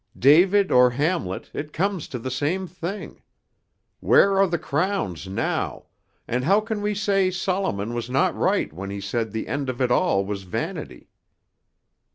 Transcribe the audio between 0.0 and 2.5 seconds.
"David or Hamlet, it comes to the